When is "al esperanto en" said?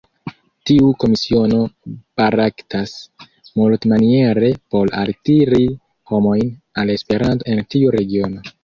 6.85-7.67